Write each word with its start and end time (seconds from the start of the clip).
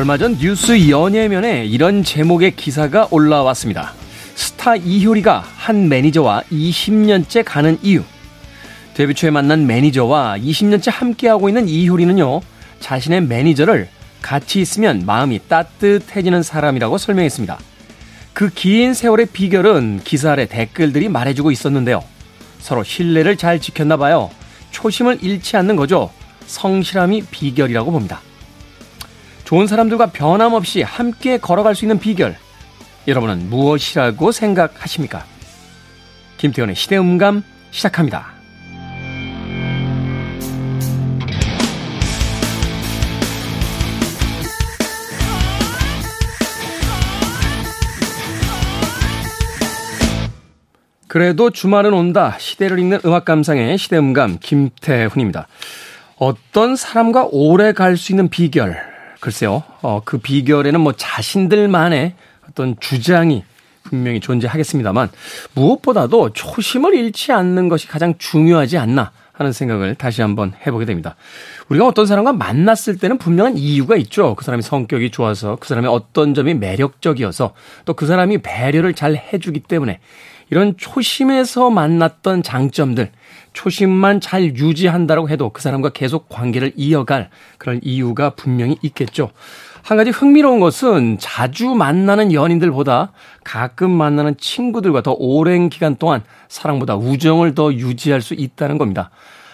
얼마 0.00 0.16
전 0.16 0.38
뉴스 0.38 0.88
연예면에 0.88 1.66
이런 1.66 2.02
제목의 2.02 2.56
기사가 2.56 3.08
올라왔습니다. 3.10 3.92
스타 4.34 4.74
이효리가 4.74 5.44
한 5.56 5.90
매니저와 5.90 6.44
20년째 6.50 7.42
가는 7.44 7.78
이유. 7.82 8.02
데뷔 8.94 9.12
초에 9.12 9.28
만난 9.28 9.66
매니저와 9.66 10.38
20년째 10.38 10.90
함께하고 10.90 11.50
있는 11.50 11.68
이효리는요, 11.68 12.40
자신의 12.80 13.24
매니저를 13.24 13.90
같이 14.22 14.62
있으면 14.62 15.02
마음이 15.04 15.38
따뜻해지는 15.48 16.42
사람이라고 16.42 16.96
설명했습니다. 16.96 17.58
그 18.32 18.48
긴 18.54 18.94
세월의 18.94 19.26
비결은 19.26 20.00
기사 20.02 20.32
아래 20.32 20.46
댓글들이 20.46 21.10
말해주고 21.10 21.50
있었는데요. 21.50 22.02
서로 22.58 22.82
신뢰를 22.84 23.36
잘 23.36 23.60
지켰나 23.60 23.98
봐요. 23.98 24.30
초심을 24.70 25.18
잃지 25.20 25.58
않는 25.58 25.76
거죠. 25.76 26.10
성실함이 26.46 27.24
비결이라고 27.30 27.92
봅니다. 27.92 28.22
좋은 29.50 29.66
사람들과 29.66 30.12
변함없이 30.12 30.82
함께 30.82 31.36
걸어갈 31.36 31.74
수 31.74 31.84
있는 31.84 31.98
비결. 31.98 32.36
여러분은 33.08 33.50
무엇이라고 33.50 34.30
생각하십니까? 34.30 35.24
김태현의 36.36 36.76
시대음감 36.76 37.42
시작합니다. 37.72 38.28
그래도 51.08 51.50
주말은 51.50 51.92
온다. 51.92 52.36
시대를 52.38 52.78
읽는 52.78 53.00
음악 53.04 53.24
감상의 53.24 53.78
시대음감 53.78 54.38
김태훈입니다. 54.38 55.48
어떤 56.18 56.76
사람과 56.76 57.26
오래 57.32 57.72
갈 57.72 57.96
수 57.96 58.12
있는 58.12 58.28
비결. 58.28 58.89
글쎄요, 59.20 59.62
어, 59.82 60.00
그 60.04 60.18
비결에는 60.18 60.80
뭐 60.80 60.92
자신들만의 60.92 62.14
어떤 62.48 62.76
주장이 62.80 63.44
분명히 63.82 64.20
존재하겠습니다만 64.20 65.10
무엇보다도 65.54 66.32
초심을 66.32 66.94
잃지 66.94 67.32
않는 67.32 67.68
것이 67.68 67.86
가장 67.86 68.14
중요하지 68.18 68.78
않나 68.78 69.12
하는 69.32 69.52
생각을 69.52 69.94
다시 69.94 70.20
한번 70.20 70.52
해보게 70.66 70.84
됩니다. 70.84 71.16
우리가 71.68 71.86
어떤 71.86 72.04
사람과 72.04 72.32
만났을 72.32 72.98
때는 72.98 73.16
분명한 73.16 73.56
이유가 73.56 73.96
있죠. 73.96 74.34
그 74.34 74.44
사람이 74.44 74.62
성격이 74.62 75.10
좋아서, 75.10 75.56
그 75.56 75.66
사람의 75.68 75.90
어떤 75.90 76.34
점이 76.34 76.54
매력적이어서, 76.54 77.54
또 77.86 77.92
그 77.94 78.06
사람이 78.06 78.38
배려를 78.38 78.92
잘 78.92 79.16
해주기 79.16 79.60
때문에 79.60 80.00
이런 80.50 80.76
초심에서 80.76 81.70
만났던 81.70 82.42
장점들, 82.42 83.12
초심만 83.52 84.20
잘 84.20 84.44
유지한다고 84.44 85.28
해도 85.28 85.50
그 85.50 85.62
사람과 85.62 85.90
계속 85.90 86.28
관계를 86.28 86.72
이어갈 86.76 87.30
그런 87.58 87.80
이유가 87.82 88.30
분명히 88.30 88.76
있겠죠. 88.82 89.30
한 89.82 89.96
가지 89.96 90.10
흥미로운 90.10 90.60
것은 90.60 91.18
자주 91.18 91.74
만나는 91.74 92.32
연인들보다 92.32 93.12
가끔 93.44 93.90
만나는 93.90 94.36
친구들과 94.36 95.02
더 95.02 95.12
오랜 95.18 95.68
기간 95.68 95.96
동안 95.96 96.22
사랑보다 96.48 96.96
우정을 96.96 97.54
더 97.54 97.72
유지할 97.72 98.20
수 98.20 98.34
있다는 98.34 98.78
겁니다. 98.78 99.10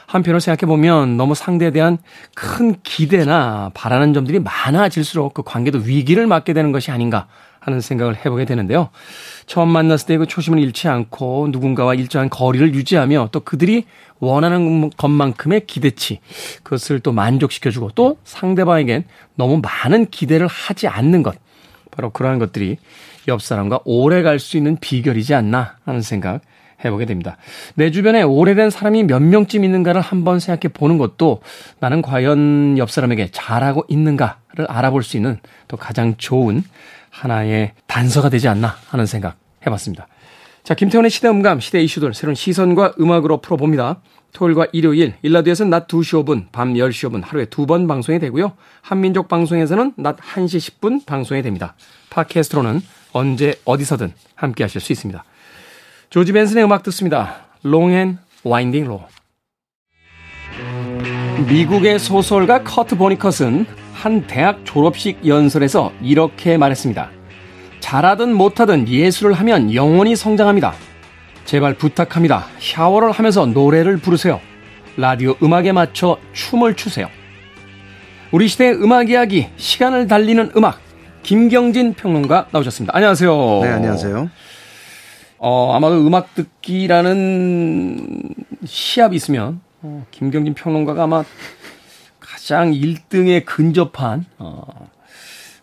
한편으로 0.07 0.41
생각해보면 0.41 1.17
너무 1.17 1.35
상대에 1.35 1.71
대한 1.71 1.99
큰 2.35 2.77
기대나 2.83 3.71
바라는 3.75 4.15
점들이 4.15 4.39
많아질수록 4.41 5.35
그 5.35 5.43
관계도 5.43 5.79
위기를 5.79 6.27
맞게 6.27 6.53
되는 6.53 6.73
것이 6.73 6.91
아닌가 6.91 7.27
하는 7.67 7.81
생각을 7.81 8.17
해보게 8.17 8.45
되는데요. 8.45 8.91
처음 9.47 9.69
만났을 9.69 10.07
때 10.07 10.17
그 10.17 10.27
초심을 10.27 10.61
잃지 10.61 10.89
않고 10.89 11.49
누군가와 11.51 11.95
일정한 11.95 12.31
거리를 12.31 12.75
유지하며 12.75 13.31
또 13.33 13.41
그들이 13.41 13.85
원하는 14.19 14.89
것만큼의 14.91 15.67
기대치 15.67 16.21
그것을 16.63 17.01
또 17.01 17.13
만족시켜주고 17.13 17.91
또 17.95 18.17
상대방에겐 18.25 19.05
너무 19.35 19.61
많은 19.61 20.07
기대를 20.07 20.47
하지 20.47 20.89
않는 20.89 21.23
것 21.23 21.35
바로 21.91 22.11
그러한 22.11 22.39
것들이 22.39 22.79
옆 23.29 23.43
사람과 23.43 23.81
오래 23.85 24.23
갈 24.23 24.39
수 24.39 24.57
있는 24.57 24.77
비결이지 24.81 25.35
않나 25.35 25.77
하는 25.85 26.01
생각 26.01 26.41
해보게 26.85 27.05
됩니다. 27.07 27.37
내 27.75 27.91
주변에 27.91 28.23
오래된 28.23 28.71
사람이 28.71 29.05
몇 29.05 29.21
명쯤 29.21 29.65
있는가를 29.65 30.01
한번 30.01 30.39
생각해 30.41 30.73
보는 30.73 30.99
것도 30.99 31.41
나는 31.81 32.01
과연 32.01 32.79
옆 32.79 32.91
사람에게 32.91 33.31
잘하고 33.33 33.85
있는가를 33.89 34.67
알아볼 34.69 35.03
수 35.03 35.17
있는 35.17 35.39
또 35.69 35.77
가장 35.77 36.15
좋은 36.17 36.63
하나의 37.21 37.73
단서가 37.87 38.29
되지 38.29 38.49
않나 38.49 38.77
하는 38.89 39.07
생각 39.07 39.37
해봤습니다. 39.67 40.07
자, 40.63 40.75
김태훈의 40.75 41.11
시대 41.11 41.29
음감, 41.29 41.61
시대 41.61 41.81
이슈들 41.81 42.13
새로운 42.13 42.35
시선과 42.35 42.95
음악으로 43.01 43.41
풀어봅니다. 43.41 44.01
토요일과 44.33 44.67
일요일, 44.73 45.15
일라드에서는 45.23 45.71
낮 45.71 45.89
2시 45.89 46.25
5분, 46.25 46.47
밤 46.53 46.75
10시 46.75 47.09
5분 47.09 47.23
하루에 47.25 47.47
두 47.47 47.67
번 47.67 47.87
방송이 47.87 48.19
되고요. 48.19 48.53
한민족 48.83 49.29
방송에서는 49.29 49.95
낮 49.97 50.17
1시 50.17 50.81
10분 50.81 51.07
방송이 51.07 51.41
됩니다. 51.43 51.75
팟캐스트로는 52.11 52.81
언제 53.13 53.55
어디서든 53.65 54.13
함께 54.35 54.65
하실 54.65 54.81
수 54.81 54.93
있습니다. 54.93 55.25
조지 56.11 56.33
벤슨의 56.33 56.65
음악 56.65 56.83
듣습니다. 56.83 57.47
And 57.65 58.19
Winding 58.45 58.89
Road. 58.89 59.07
미국의 61.49 61.99
소설가 61.99 62.63
커트 62.63 62.97
보니컷은 62.97 63.86
한 63.97 64.27
대학 64.27 64.65
졸업식 64.65 65.27
연설에서 65.27 65.91
이렇게 66.03 66.59
말했습니다. 66.59 67.11
잘하든 67.81 68.35
못하든 68.35 68.89
예술을 68.89 69.33
하면 69.33 69.73
영원히 69.73 70.15
성장합니다. 70.15 70.75
제발 71.47 71.75
부탁합니다. 71.75 72.47
샤워를 72.59 73.11
하면서 73.11 73.47
노래를 73.47 73.97
부르세요. 73.97 74.41
라디오 74.99 75.35
음악에 75.43 75.73
맞춰 75.73 76.19
춤을 76.35 76.77
추세요. 76.77 77.09
우리 78.33 78.49
시대의 78.49 78.75
음악 78.83 79.09
이야기, 79.09 79.49
시간을 79.57 80.09
달리는 80.09 80.51
음악, 80.57 80.81
김경진 81.23 81.95
평론가 81.95 82.49
나오셨습니다. 82.51 82.95
안녕하세요. 82.95 83.61
네, 83.63 83.69
안녕하세요. 83.71 84.31
어, 85.39 85.73
아마도 85.75 86.07
음악 86.07 86.35
듣기라는 86.35 88.35
시합이 88.65 89.17
있으면, 89.17 89.61
어, 89.83 90.05
김경진 90.11 90.55
평론가가 90.55 91.05
아마 91.05 91.25
가장 92.47 92.71
1등에 92.71 93.45
근접한, 93.45 94.25
어, 94.39 94.89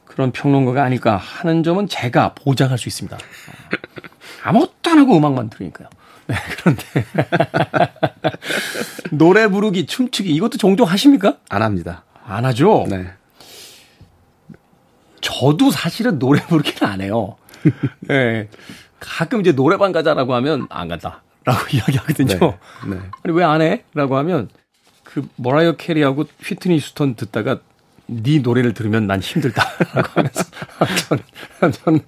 그런 0.03 0.33
평론가가 0.33 0.83
아닐까 0.83 1.15
하는 1.15 1.63
점은 1.63 1.87
제가 1.87 2.33
보장할 2.33 2.77
수 2.77 2.89
있습니다. 2.89 3.17
아무것도 4.43 4.91
안 4.91 4.99
하고 4.99 5.15
음악만 5.15 5.49
들으니까요. 5.49 5.87
네, 6.27 6.35
그런데. 6.57 6.83
노래 9.11 9.47
부르기, 9.47 9.85
춤추기, 9.85 10.35
이것도 10.35 10.57
종종 10.57 10.85
하십니까? 10.85 11.37
안 11.47 11.61
합니다. 11.61 12.03
안 12.25 12.43
하죠? 12.43 12.85
네. 12.89 13.07
저도 15.21 15.71
사실은 15.71 16.19
노래 16.19 16.41
부르기는 16.41 16.91
안 16.91 16.99
해요. 16.99 17.37
네. 18.01 18.49
가끔 18.99 19.39
이제 19.39 19.53
노래방 19.53 19.93
가자라고 19.93 20.35
하면 20.35 20.67
안 20.69 20.89
간다. 20.89 21.23
라고 21.45 21.59
이야기하거든요. 21.71 22.39
네. 22.39 22.57
네. 22.89 22.97
아니, 23.23 23.33
왜 23.33 23.43
안 23.45 23.61
해? 23.61 23.85
라고 23.93 24.17
하면 24.17 24.49
그 25.13 25.27
머라이어 25.35 25.73
캐리하고 25.73 26.25
휘트니 26.43 26.79
휴스턴 26.79 27.15
듣다가 27.15 27.59
네 28.07 28.39
노래를 28.39 28.73
들으면 28.73 29.05
난 29.05 29.19
힘들다 29.21 29.63
라고 29.93 30.09
하면서 30.19 30.43
전, 31.59 31.71
전 31.71 31.99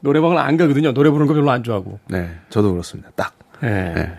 노래방을 0.00 0.38
안 0.38 0.56
가거든요. 0.56 0.92
노래 0.92 1.10
부르는 1.10 1.26
거 1.26 1.34
별로 1.34 1.50
안 1.50 1.64
좋아하고. 1.64 1.98
네, 2.08 2.38
저도 2.50 2.72
그렇습니다. 2.72 3.10
딱. 3.16 3.34
네. 3.60 3.94
네. 3.94 4.18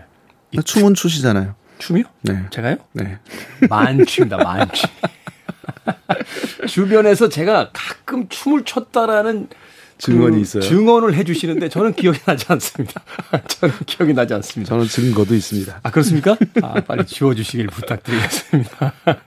이 0.50 0.62
춤은 0.62 0.94
추시잖아요. 0.94 1.54
춤이요? 1.78 2.04
네. 2.22 2.46
제가요? 2.50 2.76
네. 2.92 3.18
만취입니다. 3.68 4.36
만취. 4.38 4.86
주변에서 6.66 7.28
제가 7.28 7.70
가끔 7.72 8.28
춤을 8.28 8.64
췄다라는 8.64 9.48
증언이 10.02 10.36
그 10.36 10.42
있어요. 10.42 10.62
증언을 10.62 11.14
해주시는데 11.14 11.68
저는 11.68 11.94
기억이 11.94 12.18
나지 12.26 12.46
않습니다. 12.48 13.02
저는 13.46 13.74
기억이 13.86 14.12
나지 14.14 14.34
않습니다. 14.34 14.68
저는 14.70 14.86
증거도 14.86 15.32
있습니다. 15.32 15.80
아 15.80 15.90
그렇습니까? 15.92 16.36
아 16.60 16.74
빨리 16.80 17.06
지워주시길 17.06 17.68
부탁드리겠습니다. 17.68 18.92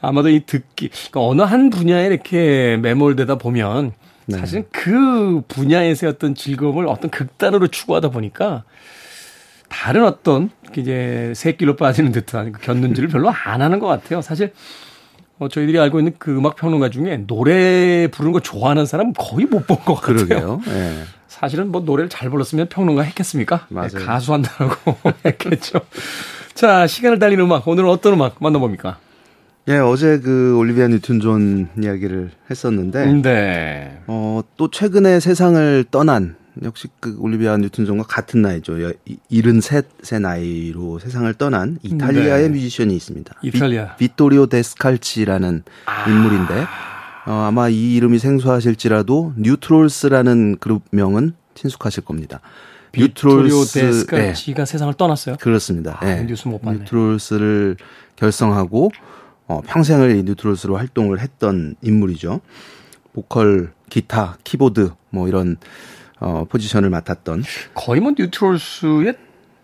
아마도 0.00 0.28
이 0.28 0.46
듣기 0.46 0.90
그러니까 0.90 1.26
어느 1.26 1.42
한 1.42 1.70
분야에 1.70 2.06
이렇게 2.06 2.76
매몰되다 2.80 3.34
보면 3.36 3.92
네. 4.26 4.38
사실은 4.38 4.64
그 4.70 5.42
분야에서의 5.48 6.12
어떤 6.12 6.36
즐거움을 6.36 6.86
어떤 6.86 7.10
극단으로 7.10 7.66
추구하다 7.66 8.10
보니까 8.10 8.62
다른 9.68 10.04
어떤 10.04 10.50
이제 10.76 11.32
새끼로 11.34 11.74
빠지는 11.74 12.12
듯한 12.12 12.52
그 12.52 12.60
견눈질을 12.60 13.08
별로 13.08 13.28
안 13.30 13.60
하는 13.60 13.80
것 13.80 13.88
같아요. 13.88 14.22
사실 14.22 14.52
어, 15.38 15.48
저희들이 15.48 15.78
알고 15.78 15.98
있는 15.98 16.14
그 16.18 16.36
음악 16.36 16.56
평론가 16.56 16.90
중에 16.90 17.24
노래 17.26 18.06
부르는 18.08 18.32
거 18.32 18.40
좋아하는 18.40 18.86
사람 18.86 19.12
거의 19.12 19.46
못 19.46 19.66
본 19.66 19.78
것 19.78 19.94
같아요. 19.96 20.16
그러게요. 20.26 20.60
네. 20.66 21.02
사실은 21.28 21.72
뭐 21.72 21.80
노래를 21.80 22.08
잘 22.08 22.30
불렀으면 22.30 22.68
평론가 22.68 23.02
했겠습니까? 23.02 23.66
맞아요. 23.68 23.88
네, 23.88 24.04
가수 24.04 24.32
한다고 24.32 24.96
했겠죠. 25.24 25.80
자, 26.54 26.86
시간을 26.86 27.18
달리는 27.18 27.42
음악. 27.44 27.66
오늘은 27.66 27.88
어떤 27.88 28.12
음악 28.14 28.36
만나봅니까? 28.40 28.98
예, 29.68 29.78
어제 29.78 30.18
그 30.18 30.56
올리비아 30.58 30.88
뉴튼 30.88 31.20
존 31.20 31.68
이야기를 31.80 32.30
했었는데, 32.50 33.06
네. 33.22 33.98
어, 34.08 34.42
또 34.56 34.70
최근에 34.70 35.20
세상을 35.20 35.84
떠난 35.90 36.36
역시 36.62 36.88
그 37.00 37.16
올리비아 37.18 37.56
뉴튼 37.56 37.86
존과 37.86 38.04
같은 38.04 38.42
나이죠. 38.42 38.74
73세 39.30 40.20
나이로 40.20 40.98
세상을 40.98 41.32
떠난 41.34 41.78
이탈리아의 41.82 42.42
네. 42.44 42.48
뮤지션이 42.50 42.94
있습니다. 42.94 43.34
이탈리아. 43.42 43.96
비토리오 43.96 44.14
데 44.14 44.46
스칼치라는 44.46 45.62
아. 45.86 46.10
인물인데 46.10 46.66
어, 47.26 47.32
아마 47.46 47.68
이 47.68 47.94
이름이 47.94 48.18
생소하실지라도 48.18 49.34
뉴트롤스라는 49.36 50.58
그룹 50.58 50.82
명은 50.90 51.34
친숙하실 51.54 52.04
겁니다. 52.04 52.40
비토리오 52.92 53.64
데 53.64 53.81
스칼치가 53.81 54.64
네. 54.64 54.70
세상을 54.70 54.92
떠났어요? 54.94 55.36
그렇습니다. 55.40 55.96
아, 56.00 56.04
네. 56.04 56.26
뉴스 56.26 56.46
못 56.46 56.60
봤네. 56.60 56.80
뉴트롤스를 56.80 57.76
결성하고 58.16 58.90
어, 59.46 59.60
평생을 59.66 60.16
이 60.16 60.22
뉴트롤스로 60.24 60.76
활동을 60.76 61.20
했던 61.20 61.74
인물이죠. 61.80 62.40
보컬, 63.14 63.72
기타, 63.88 64.36
키보드 64.44 64.90
뭐 65.10 65.28
이런 65.28 65.56
어, 66.22 66.44
포지션을 66.48 66.88
맡았던 66.88 67.42
거의 67.74 68.00
뭐 68.00 68.12
뉴트롤스의 68.16 69.14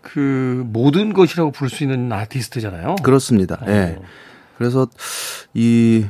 그 0.01 0.63
모든 0.67 1.13
것이라고 1.13 1.51
부를 1.51 1.69
수 1.69 1.83
있는 1.83 2.11
아티스트잖아요. 2.11 2.97
그렇습니다. 3.03 3.59
예. 3.67 3.71
어. 3.71 3.73
네. 3.73 3.99
그래서 4.57 4.87
이 5.53 6.05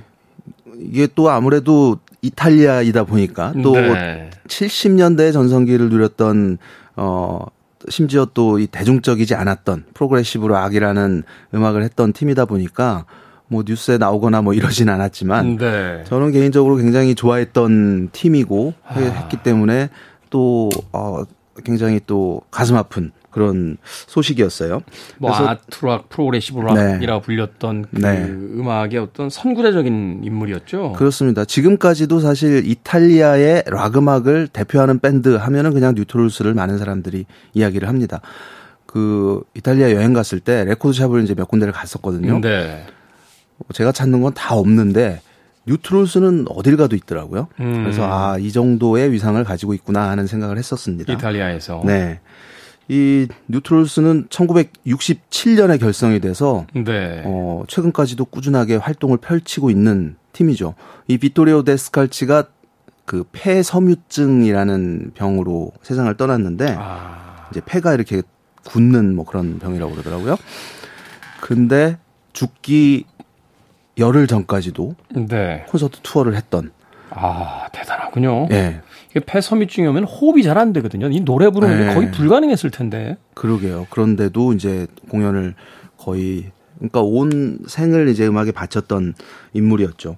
이게 0.80 1.08
또 1.14 1.30
아무래도 1.30 2.00
이탈리아이다 2.22 3.04
보니까 3.04 3.54
또 3.64 3.74
네. 3.74 4.30
70년대 4.48 5.32
전성기를 5.34 5.90
누렸던 5.90 6.58
어 6.96 7.46
심지어 7.90 8.26
또 8.26 8.58
이 8.60 8.68
대중적이지 8.68 9.36
않았던 9.36 9.86
프로그레시브 9.94 10.48
락이라는 10.48 11.24
음악을 11.54 11.84
했던 11.84 12.12
팀이다 12.12 12.46
보니까 12.46 13.06
뭐 13.48 13.64
뉴스에 13.66 13.98
나오거나 13.98 14.42
뭐 14.42 14.54
이러진 14.54 14.90
않았지만 14.90 15.58
네. 15.58 16.04
저는 16.06 16.32
개인적으로 16.32 16.76
굉장히 16.76 17.16
좋아했던 17.16 18.10
팀이고 18.12 18.74
아. 18.86 19.00
했기 19.00 19.38
때문에 19.38 19.90
또 20.30 20.70
어, 20.92 21.24
굉장히 21.64 22.00
또 22.06 22.42
가슴 22.52 22.76
아픈 22.76 23.12
그런 23.32 23.78
소식이었어요. 24.08 24.82
뭐 25.20 25.32
아트락 25.32 26.10
프로그레시브 26.10 26.60
락이라고 26.62 27.20
네. 27.22 27.26
불렸던 27.26 27.86
그 27.94 28.00
네. 28.00 28.26
음악의 28.26 28.98
어떤 28.98 29.30
선구자적인 29.30 30.22
인물이었죠. 30.24 30.94
그렇습니다. 30.94 31.46
지금까지도 31.46 32.20
사실 32.22 32.64
이탈리아의 32.66 33.64
락 33.68 33.98
음악을 33.98 34.48
대표하는 34.48 35.00
밴드 35.00 35.36
하면은 35.36 35.74
그냥 35.74 35.94
뉴트롤스를 35.96 36.54
많은 36.56 36.80
사람들이 36.80 37.26
이야기를 37.54 37.88
합니다. 37.88 38.22
그 38.88 39.44
이탈리아 39.56 39.92
여행 39.92 40.14
갔을 40.14 40.40
때 40.40 40.64
레코드샵을 40.66 41.24
이제 41.24 41.36
몇 41.36 41.48
군데를 41.48 41.72
갔었거든요. 41.72 42.42
네. 42.42 42.84
제가 43.74 43.92
찾는 43.92 44.22
건 44.22 44.34
다 44.34 44.56
없는데 44.56 45.22
뉴트롤스는 45.70 46.48
어딜 46.50 46.78
가도 46.78 46.96
있더라고요. 46.96 47.48
음. 47.60 47.84
그래서 47.84 48.04
아, 48.10 48.38
이 48.40 48.52
정도의 48.52 49.12
위상을 49.12 49.42
가지고 49.44 49.74
있구나 49.74 50.10
하는 50.10 50.26
생각을 50.26 50.58
했었습니다. 50.58 51.14
이탈리아에서. 51.14 51.84
네. 51.86 52.20
이 52.88 53.28
뉴트롤스는 53.48 54.28
1967년에 54.30 55.80
결성이 55.80 56.20
돼서 56.20 56.66
네. 56.74 57.22
어, 57.24 57.64
최근까지도 57.68 58.26
꾸준하게 58.26 58.78
활동을 58.78 59.18
펼치고 59.18 59.70
있는 59.70 60.16
팀이죠. 60.34 60.74
이 61.08 61.20
비토리오 61.20 61.64
데스칼치가 61.64 62.46
그 63.06 63.24
폐섬유증이라는 63.32 65.12
병으로 65.14 65.72
세상을 65.84 66.12
떠났는데 66.16 66.76
아. 66.80 67.48
이제 67.52 67.62
폐가 67.64 67.94
이렇게 67.94 68.24
굳는 68.66 69.16
뭐 69.16 69.26
그런 69.26 69.60
병이라고 69.60 69.92
그러더라고요. 69.92 70.36
근데 71.42 71.98
죽기 72.34 73.06
열흘 74.00 74.28
전까지도 74.28 74.96
네. 75.28 75.66
콘서트 75.70 76.00
투어를 76.02 76.36
했던 76.36 76.72
아 77.12 77.68
대단하군요. 77.72 78.48
네. 78.50 78.82
이게 79.10 79.20
폐섬유증이 79.20 79.88
오면 79.88 80.04
호흡이 80.04 80.44
잘 80.44 80.58
안 80.58 80.74
되거든요. 80.74 81.08
이 81.10 81.22
노래 81.22 81.50
부르는 81.50 81.78
게 81.80 81.86
네. 81.86 81.94
거의 81.96 82.12
불가능했을 82.12 82.70
텐데. 82.70 83.18
그러게요. 83.34 83.88
그런데도 83.90 84.54
이제 84.54 84.88
공연을 85.10 85.56
거의 85.98 86.52
그러니까 86.78 87.02
온 87.02 87.60
생을 87.68 88.08
이제 88.10 88.28
음악에 88.28 88.52
바쳤던 88.52 89.14
인물이었죠. 89.54 90.18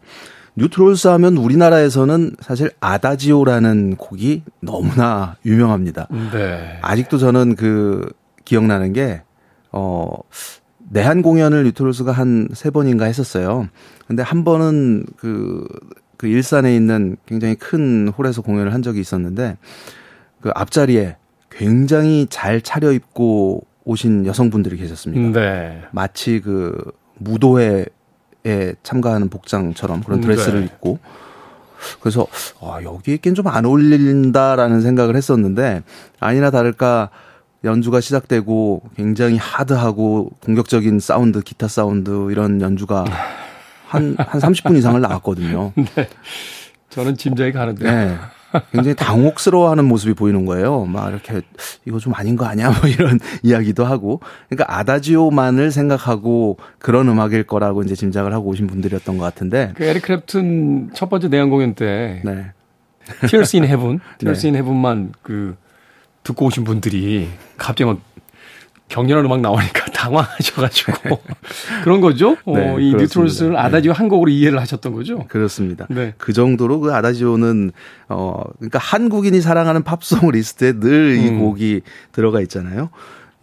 뉴트롤스 0.58 1.08
하면 1.08 1.38
우리나라에서는 1.38 2.36
사실 2.42 2.72
아다지오라는 2.82 3.96
곡이 3.96 4.44
너무나 4.60 5.38
유명합니다. 5.46 6.08
네. 6.34 6.78
아직도 6.82 7.18
저는 7.18 7.56
그 7.56 8.12
기억나는 8.44 8.92
게 8.94 9.22
어, 9.72 10.10
내한 10.92 11.22
공연을 11.22 11.64
뉴트롤스가 11.64 12.12
한 12.12 12.50
세 12.54 12.70
번인가 12.70 13.06
했었어요. 13.06 13.68
근데 14.08 14.24
한 14.24 14.44
번은 14.44 15.06
그, 15.18 15.66
그 16.18 16.28
일산에 16.28 16.76
있는 16.76 17.16
굉장히 17.26 17.56
큰 17.56 18.10
홀에서 18.10 18.42
공연을 18.42 18.74
한 18.74 18.82
적이 18.82 19.00
있었는데 19.00 19.58
그 20.42 20.52
앞자리에 20.54 21.16
굉장히 21.50 22.28
잘 22.30 22.62
차려입고 22.62 23.66
오신 23.86 24.26
여성분들이 24.26 24.78
계셨습니다. 24.78 25.40
네. 25.40 25.82
마치 25.92 26.42
그 26.42 26.76
무도회에 27.18 27.86
참가하는 28.84 29.30
복장처럼 29.30 30.04
그런 30.04 30.22
드레스를 30.22 30.60
네. 30.60 30.66
입고 30.66 31.00
그래서 32.00 32.28
아, 32.62 32.80
여기에는 32.84 33.34
좀 33.34 33.48
안 33.48 33.66
어울린다라는 33.66 34.82
생각을 34.82 35.16
했었는데 35.16 35.84
아니나 36.20 36.52
다를까 36.52 37.10
연주가 37.64 38.02
시작되고 38.02 38.82
굉장히 38.96 39.38
하드하고 39.38 40.32
공격적인 40.44 41.00
사운드, 41.00 41.42
기타 41.42 41.68
사운드 41.68 42.32
이런 42.32 42.62
연주가 42.62 43.06
한, 43.88 44.16
한 44.18 44.42
30분 44.42 44.78
이상을 44.78 45.00
나왔거든요. 45.00 45.74
네. 45.96 46.08
저는 46.90 47.18
짐작이 47.18 47.52
가는데. 47.52 47.90
네. 47.90 48.18
굉장히 48.72 48.96
당혹스러워하는 48.96 49.86
모습이 49.86 50.14
보이는 50.14 50.46
거예요. 50.46 50.84
막 50.86 51.10
이렇게 51.10 51.42
이거 51.86 52.00
좀 52.00 52.14
아닌 52.14 52.36
거 52.36 52.46
아니야? 52.46 52.70
뭐 52.70 52.90
이런 52.90 53.18
이야기도 53.44 53.86
하고. 53.86 54.20
그러니까 54.50 54.78
아다지오만을 54.78 55.72
생각하고 55.72 56.58
그런 56.80 57.08
음악일 57.08 57.44
거라고 57.44 57.82
이제 57.84 57.96
짐작을 57.96 58.34
하고 58.34 58.50
오신 58.50 58.68
분들이었던 58.68 59.18
것 59.18 59.24
같은데. 59.24 59.72
그 59.76 59.86
에릭 59.86 60.04
크랩튼 60.04 60.94
첫 60.94 61.10
번째 61.10 61.30
내한 61.30 61.50
공연 61.50 61.76
때. 61.76 62.22
네. 62.26 62.52
Tears 63.28 63.56
in 63.56 63.66
Heaven, 63.66 64.00
Tears 64.20 64.42
네. 64.42 64.48
in 64.50 64.56
Heaven만 64.56 65.14
그 65.22 65.56
듣고 66.24 66.46
오신 66.46 66.64
분들이 66.64 67.30
갑자기 67.58 67.86
막 67.86 68.00
격렬한 68.92 69.26
음악 69.26 69.40
나오니까 69.42 69.86
당황하셔가지고 69.92 71.20
그런 71.84 72.02
거죠. 72.02 72.36
어, 72.46 72.58
네, 72.58 72.70
어, 72.70 72.80
이 72.80 72.94
뉴트롤스를 72.94 73.54
네. 73.54 73.58
아다지오 73.58 73.94
한 73.94 74.10
곡으로 74.10 74.30
이해를 74.30 74.60
하셨던 74.60 74.94
거죠. 74.94 75.26
그렇습니다. 75.28 75.88
네. 75.90 76.14
그 76.18 76.34
정도로 76.34 76.82
그 76.82 76.94
아다지오는 76.94 77.72
어 78.10 78.44
그러니까 78.58 78.80
한국인이 78.80 79.40
사랑하는 79.42 79.84
팝송 79.84 80.32
리스트에 80.32 80.74
늘 80.74 81.19
이 81.19 81.30
음. 81.30 81.40
곡이 81.40 81.82
들어가 82.12 82.42
있잖아요. 82.42 82.90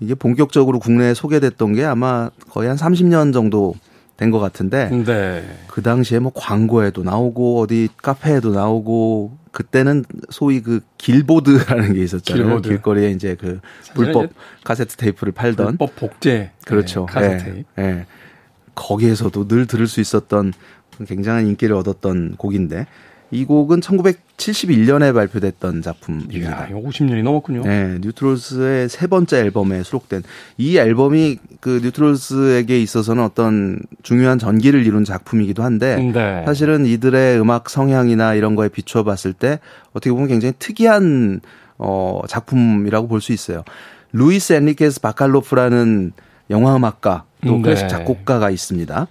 이게 0.00 0.14
본격적으로 0.14 0.78
국내에 0.78 1.14
소개됐던 1.14 1.74
게 1.74 1.84
아마 1.84 2.30
거의 2.50 2.68
한 2.68 2.76
30년 2.76 3.32
정도 3.32 3.74
된 4.18 4.30
것 4.32 4.40
같은데 4.40 4.90
네. 4.90 5.48
그 5.68 5.80
당시에 5.80 6.18
뭐 6.18 6.32
광고에도 6.34 7.04
나오고 7.04 7.60
어디 7.60 7.88
카페에도 7.96 8.52
나오고 8.52 9.38
그때는 9.52 10.04
소위 10.28 10.60
그 10.60 10.80
길보드라는 10.98 11.94
게 11.94 12.02
있었잖아요. 12.02 12.44
길보드. 12.44 12.68
길거리에 12.68 13.10
이제 13.12 13.36
그 13.40 13.60
불법 13.94 14.30
카세트 14.64 14.96
테이프를 14.96 15.32
팔던 15.32 15.78
불법 15.78 15.94
복제 15.96 16.50
그렇죠. 16.66 17.06
네, 17.06 17.12
카세트. 17.14 17.64
예, 17.78 17.82
예. 17.82 18.06
거기에서도 18.74 19.46
늘 19.48 19.66
들을 19.66 19.86
수 19.86 20.00
있었던 20.00 20.52
굉장한 21.06 21.46
인기를 21.46 21.76
얻었던 21.76 22.34
곡인데 22.38 22.86
이 23.30 23.44
곡은 23.44 23.80
1971년에 23.80 25.12
발표됐던 25.12 25.82
작품입니다. 25.82 26.68
이야, 26.68 26.68
50년이 26.70 27.22
넘었군요. 27.22 27.62
네, 27.62 27.98
뉴트롤스의 28.00 28.88
세 28.88 29.06
번째 29.06 29.38
앨범에 29.40 29.82
수록된 29.82 30.22
이 30.56 30.78
앨범이 30.78 31.38
그 31.60 31.80
뉴트롤스에게 31.82 32.80
있어서는 32.80 33.22
어떤 33.22 33.80
중요한 34.02 34.38
전기를 34.38 34.86
이룬 34.86 35.04
작품이기도 35.04 35.62
한데 35.62 35.96
네. 35.96 36.42
사실은 36.46 36.86
이들의 36.86 37.40
음악 37.40 37.68
성향이나 37.68 38.34
이런 38.34 38.54
거에 38.56 38.68
비추어 38.68 39.04
봤을 39.04 39.32
때 39.32 39.58
어떻게 39.90 40.10
보면 40.10 40.28
굉장히 40.28 40.54
특이한 40.58 41.40
어 41.76 42.22
작품이라고 42.28 43.08
볼 43.08 43.20
수 43.20 43.32
있어요. 43.32 43.62
루이스 44.12 44.54
엔리케스 44.54 45.00
바칼로프라는 45.00 46.12
영화 46.50 46.74
음악가 46.76 47.24
또 47.46 47.56
네. 47.56 47.62
클래식 47.62 47.88
작곡가가 47.88 48.50
있습니다. 48.50 49.06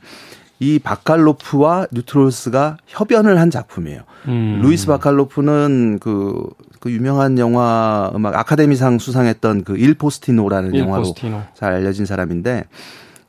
이 0.59 0.79
바칼로프와 0.79 1.87
뉴트롤스가 1.91 2.77
협연을 2.87 3.39
한 3.39 3.49
작품이에요. 3.51 4.01
음. 4.27 4.59
루이스 4.63 4.87
바칼로프는 4.87 5.99
그, 5.99 6.49
그 6.79 6.91
유명한 6.91 7.37
영화 7.37 8.11
음악 8.15 8.35
아카데미상 8.35 8.99
수상했던 8.99 9.63
그 9.63 9.77
Il 9.77 9.90
Postino라는 9.90 10.73
일 10.73 10.81
영화로 10.81 11.03
Postino. 11.03 11.41
잘 11.53 11.73
알려진 11.73 12.05
사람인데 12.05 12.65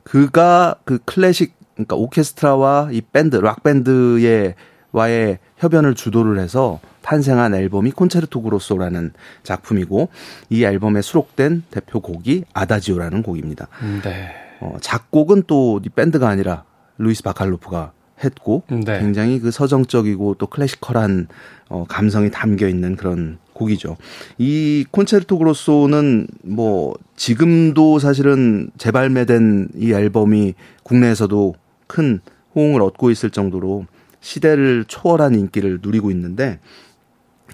그가 0.03 0.75
그 0.85 0.99
클래식 1.05 1.53
그러니까 1.75 1.95
오케스트라와 1.95 2.89
이 2.91 3.01
밴드 3.01 3.35
rock 3.37 3.63
밴드의 3.63 4.55
와의 4.91 5.37
협연을 5.57 5.93
주도를 5.93 6.39
해서 6.39 6.79
탄생한 7.03 7.53
앨범이 7.53 7.91
콘체르토 7.91 8.41
그로소라는 8.41 9.13
작품이고 9.43 10.09
이 10.49 10.63
앨범에 10.63 11.01
수록된 11.01 11.63
대표 11.69 11.99
곡이 12.01 12.43
아다지오라는 12.53 13.21
곡입니다. 13.23 13.67
네. 14.03 14.31
어, 14.61 14.77
작곡은 14.81 15.43
또 15.47 15.79
이 15.85 15.89
밴드가 15.89 16.27
아니라 16.27 16.63
루이스 16.99 17.23
바칼로프가 17.23 17.93
했고 18.23 18.63
네. 18.69 18.99
굉장히 18.99 19.39
그 19.39 19.49
서정적이고 19.49 20.35
또 20.35 20.47
classical한 20.47 21.27
어 21.69 21.85
감성이 21.87 22.29
담겨 22.29 22.67
있는 22.67 22.95
그런 22.95 23.37
곡이죠. 23.53 23.97
이 24.37 24.85
콘체르토 24.91 25.37
그로소는 25.39 26.27
뭐 26.43 26.93
지금도 27.15 27.99
사실은 27.99 28.69
재발매된 28.77 29.69
이 29.77 29.91
앨범이 29.93 30.53
국내에서도 30.83 31.55
큰 31.87 32.19
호응을 32.55 32.81
얻고 32.81 33.09
있을 33.09 33.29
정도로 33.29 33.85
시대를 34.21 34.85
초월한 34.87 35.35
인기를 35.35 35.79
누리고 35.81 36.11
있는데 36.11 36.59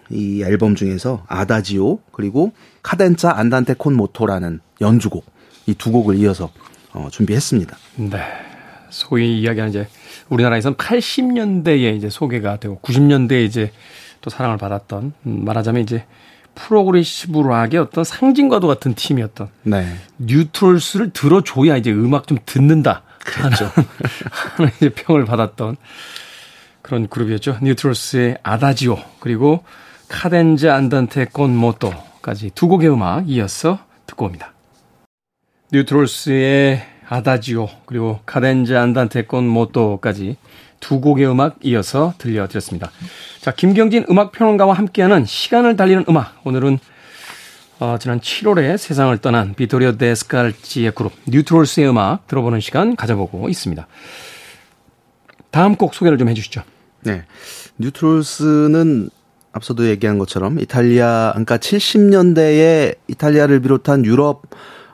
이 0.10 0.44
앨범 0.44 0.76
중에서 0.76 1.24
아다지오 1.28 2.00
그리고 2.12 2.52
카덴차 2.84 3.38
안단테 3.38 3.76
콘 3.78 3.94
모토라는 3.96 4.60
연주곡 4.82 5.26
이 5.68 5.74
두 5.76 5.92
곡을 5.92 6.16
이어서 6.18 6.52
어, 6.94 7.08
준비했습니다. 7.12 7.78
네. 7.98 8.20
소위 8.96 9.42
이야기하는 9.42 9.70
이제 9.70 9.88
우리나라에서는 10.30 10.78
80년대에 10.78 11.98
이제 11.98 12.10
소개가 12.10 12.58
되고 12.58 12.80
90년대에 12.82 13.46
이제 13.46 13.72
또 14.22 14.30
사랑을 14.30 14.58
받았던 14.58 15.14
음, 15.26 15.46
말하자면 15.46 15.84
이제 15.84 16.06
progressive 16.56 17.42
rock의 17.42 17.80
어떤 17.82 18.06
상징과도 18.06 18.68
같은 18.68 18.96
팀이었던 18.96 19.50
네. 19.64 19.98
뉴트롤스를 20.20 21.12
들어줘야 21.12 21.76
이제 21.76 21.92
음악 21.92 22.28
좀 22.28 22.38
듣는다. 22.46 23.04
그렇죠. 23.20 23.70
하는 24.56 24.72
이제 24.78 24.90
평을 24.90 25.26
받았던 25.26 25.76
그런 26.82 27.10
그룹이었죠. 27.10 27.58
뉴트럴스의 27.62 28.38
아다지오 28.44 28.98
그리고 29.20 29.66
카덴제 30.08 30.70
안단테 30.70 31.26
콘 31.26 31.54
모토까지 31.54 32.52
두 32.56 32.70
곡의 32.70 32.90
음악 32.90 33.30
이어서 33.30 33.80
듣고 34.08 34.26
옵니다. 34.26 34.54
뉴트롤스의 35.74 36.95
아다지오 37.08 37.70
그리고 37.86 38.20
카덴제 38.26 38.76
안단테 38.76 39.26
콘 39.26 39.48
모토까지 39.48 40.38
두 40.80 41.02
곡의 41.02 41.28
음악 41.28 41.58
이어서 41.64 42.14
들려드렸습니다. 42.18 42.92
자, 43.42 43.52
김경진 43.52 44.06
음악 44.10 44.32
평론가와 44.32 44.74
함께하는 44.74 45.26
시간을 45.26 45.76
달리는 45.78 46.06
음악. 46.10 46.40
오늘은 46.44 46.80
어, 47.80 47.98
지난 48.00 48.20
7월에 48.20 48.78
세상을 48.78 49.18
떠난 49.18 49.54
비토리오 49.54 49.98
데스칼지의 49.98 50.92
그룹 50.92 51.12
뉴트롤스의 51.28 51.90
음악 51.90 52.28
들어보는 52.28 52.60
시간 52.60 52.96
가져보고 52.96 53.50
있습니다. 53.50 53.88
다음 55.52 55.76
곡 55.76 55.94
소개를 55.94 56.18
좀 56.18 56.30
해주시죠. 56.30 56.64
네. 57.04 57.24
뉴트롤스는 57.78 59.10
앞서도 59.52 59.88
얘기한 59.88 60.18
것처럼 60.18 60.60
이탈리아, 60.60 61.32
그러니까 61.32 61.58
70년대에 61.58 62.96
이탈리아를 63.08 63.62
비롯한 63.62 64.06
유럽 64.06 64.44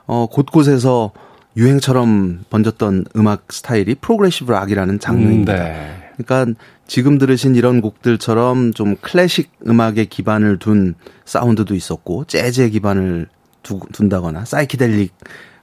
어, 0.06 0.26
곳곳에서 0.26 1.12
유행처럼 1.56 2.44
번졌던 2.50 3.06
음악 3.16 3.52
스타일이 3.52 3.94
progressive 3.94 4.50
rock이라는 4.50 4.98
장르입니다. 4.98 5.52
음, 5.52 5.58
네. 5.58 6.12
그러니까 6.16 6.58
지금 6.86 7.18
들으신 7.18 7.54
이런 7.54 7.80
곡들처럼 7.80 8.72
좀 8.74 8.96
클래식 9.00 9.50
음악에 9.66 10.04
기반을 10.04 10.58
둔 10.58 10.94
사운드도 11.24 11.74
있었고 11.74 12.24
재즈에 12.24 12.68
기반을 12.70 13.28
두, 13.62 13.80
둔다거나 13.92 14.44
사이키델릭 14.44 15.12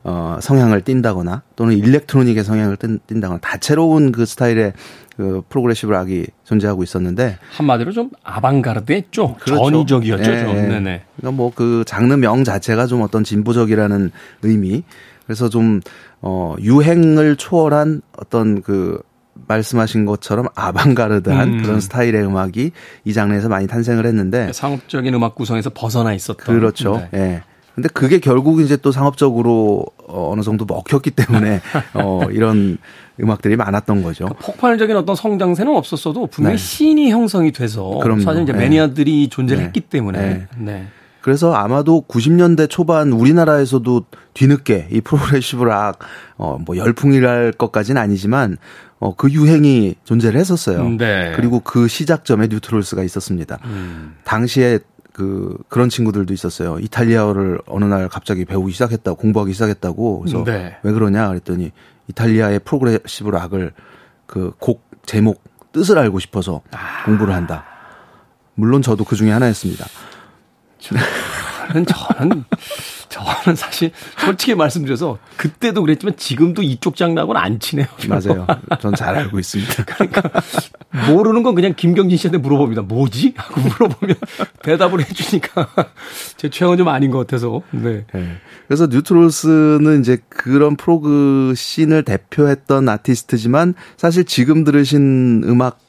어, 0.03 0.37
성향을 0.41 0.81
띈다거나 0.81 1.43
또는 1.55 1.77
electronic의 1.77 2.43
성향을 2.43 2.77
띈, 2.77 2.99
다거나 3.19 3.39
다채로운 3.39 4.11
그 4.11 4.25
스타일의 4.25 4.73
그 5.17 5.41
progressive 5.49 5.91
rock이 5.91 6.27
존재하고 6.45 6.83
있었는데 6.83 7.37
한마디로 7.51 7.91
좀 7.91 8.09
아방가르드했죠. 8.23 9.35
그렇죠. 9.41 9.69
전위적이었죠. 9.69 10.31
네. 10.31 10.43
좀. 10.45 10.55
네네. 10.55 11.01
그러니까 11.17 11.31
뭐 11.35 11.51
그 11.53 11.83
장르 11.85 12.13
명 12.13 12.45
자체가 12.45 12.87
좀 12.87 13.01
어떤 13.01 13.23
진보적이라는 13.25 14.11
의미. 14.43 14.83
그래서 15.29 15.47
좀 15.47 15.79
어, 16.23 16.55
유행을 16.59 17.35
초월한 17.35 18.01
어떤 18.17 18.63
그 18.63 18.99
말씀하신 19.47 20.05
것처럼 20.05 20.47
아방가르드한 20.55 21.47
음. 21.49 21.61
그런 21.61 21.79
스타일의 21.79 22.25
음악이 22.25 22.71
이 23.05 23.13
장르에서 23.13 23.47
많이 23.47 23.67
탄생을 23.67 24.07
했는데 24.07 24.51
상업적인 24.51 25.13
음악 25.13 25.35
구성에서 25.35 25.69
벗어나 25.69 26.15
있었던 26.15 26.43
그렇죠. 26.43 27.07
예. 27.13 27.17
네. 27.17 27.27
네. 27.27 27.43
근데 27.75 27.89
그게 27.93 28.19
결국 28.19 28.59
이제 28.59 28.75
또 28.75 28.91
상업적으로 28.91 29.85
어, 30.07 30.31
어느 30.31 30.41
정도 30.41 30.65
먹혔기 30.65 31.11
때문에 31.11 31.61
어 31.93 32.23
이런 32.31 32.79
음악들이 33.21 33.55
많았던 33.55 34.01
거죠. 34.01 34.25
그러니까 34.25 34.45
폭발적인 34.47 34.95
어떤 34.95 35.15
성장세는 35.15 35.75
없었어도 35.75 36.25
분명히 36.25 36.57
네. 36.57 36.63
scene이 36.63 37.11
형성이 37.11 37.51
돼서 37.51 37.99
그럼요. 38.01 38.21
사실 38.21 38.41
이제 38.41 38.51
네. 38.51 38.57
매니아들이 38.57 39.29
존재를 39.29 39.61
네. 39.61 39.67
했기 39.67 39.81
때문에 39.81 40.47
네. 40.57 40.87
네. 41.19 41.21
그래서 41.21 41.53
아마도 41.53 42.03
90년대 42.07 42.69
초반 42.69 43.11
우리나라에서도 43.11 44.05
뒤늦게 44.33 44.87
이 44.91 45.01
progressive 45.01 45.63
rock, 45.63 45.99
어, 46.37 46.57
뭐 46.65 46.77
열풍이랄 46.77 47.53
것까지는 47.53 48.01
아니지만, 48.01 48.57
어, 48.99 49.15
그 49.15 49.29
유행이 49.31 49.95
존재를 50.03 50.39
했었어요. 50.39 50.89
네. 50.97 51.33
그리고 51.35 51.59
그 51.59 51.87
시작점에 51.87 52.47
뉴트롤스가 52.47 53.03
있었습니다. 53.03 53.59
음. 53.65 54.15
당시에 54.23 54.79
그 55.13 55.57
그런 55.67 55.89
친구들도 55.89 56.33
있었어요. 56.33 56.79
이탈리아어를 56.79 57.59
어느 57.67 57.85
날 57.85 58.07
갑자기 58.07 58.45
배우기 58.45 58.71
시작했다고 58.71 59.17
공부하기 59.17 59.51
시작했다고. 59.53 60.19
그래서 60.21 60.43
네. 60.45 60.77
왜 60.83 60.91
그러냐 60.93 61.27
그랬더니 61.27 61.71
이탈리아의 62.07 62.59
progressive 62.59 63.29
rock을 63.29 63.73
그 64.25 64.53
곡 64.59 64.89
제목 65.05 65.43
뜻을 65.71 65.97
알고 65.97 66.19
싶어서 66.19 66.61
아. 66.71 67.03
공부를 67.05 67.33
한다. 67.33 67.65
물론 68.55 68.81
저도 68.81 69.03
그 69.03 69.15
중에 69.15 69.31
하나였습니다. 69.31 69.85
저는 70.79 71.85
저는 71.85 72.45
저는 73.09 73.55
사실 73.55 73.91
솔직히 74.17 74.55
말씀드려서 74.55 75.19
그때도 75.37 75.81
그랬지만 75.81 76.15
지금도 76.17 76.61
이쪽 76.63 76.95
장르하고는 76.95 77.39
안 77.39 77.59
친해요. 77.59 77.87
맞아요. 78.07 78.47
전 78.81 78.93
잘 78.95 79.15
알고 79.15 79.39
있습니다. 79.39 79.83
그러니까 79.85 80.23
모르는 81.07 81.43
건 81.43 81.53
그냥 81.55 81.73
김경진 81.75 82.17
씨한테 82.17 82.37
물어봅니다. 82.39 82.81
뭐지? 82.83 83.33
하고 83.37 83.61
물어보면 83.61 84.15
대답을 84.63 85.01
해주니까 85.01 85.67
제 86.37 86.49
취향은 86.49 86.77
좀 86.77 86.87
아닌 86.87 87.11
것 87.11 87.19
같아서. 87.19 87.61
네. 87.71 88.05
네. 88.13 88.37
그래서 88.67 88.87
뉴트롤스는 88.87 89.99
이제 90.01 90.17
그런 90.29 90.75
프로그 90.75 91.53
씬을 91.55 92.03
대표했던 92.03 92.87
아티스트지만 92.89 93.73
사실 93.97 94.23
지금 94.25 94.63
들으신 94.63 95.43
음악 95.45 95.79